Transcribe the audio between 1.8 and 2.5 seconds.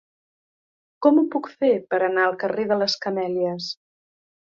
per anar al